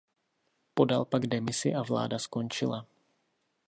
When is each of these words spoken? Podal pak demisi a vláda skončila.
Podal 0.73 1.03
pak 1.11 1.27
demisi 1.29 1.69
a 1.79 1.81
vláda 1.89 2.17
skončila. 2.19 2.87